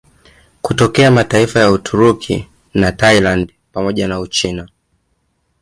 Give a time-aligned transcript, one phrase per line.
[0.61, 4.67] Kutokea mataifa ya Uturuki na Thailandi pamoja na Uchina